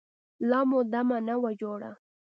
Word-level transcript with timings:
لا 0.49 0.59
مو 0.69 0.79
دمه 0.93 1.17
نه 1.27 1.35
وه 1.41 1.51
جوړه. 1.61 1.91